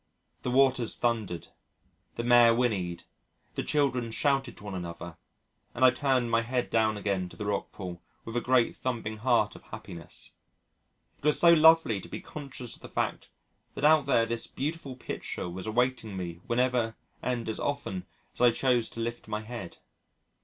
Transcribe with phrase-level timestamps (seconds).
[0.41, 1.49] The waters thundered,
[2.15, 3.03] the mare whinnied,
[3.53, 5.15] the children shouted to one another,
[5.75, 9.55] and I turned my head down again to the rockpool with a great thumping heart
[9.55, 10.31] of happiness:
[11.19, 13.29] it was so lovely to be conscious of the fact
[13.75, 18.49] that out there this beautiful picture was awaiting me whenever and as often as I
[18.49, 19.77] chose to lift my head.